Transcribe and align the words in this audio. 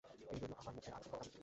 এ 0.23 0.33
রইল 0.33 0.53
আমার 0.59 0.73
মুখে 0.75 0.89
আর 0.91 1.01
তোমার 1.03 1.19
কানে। 1.21 1.39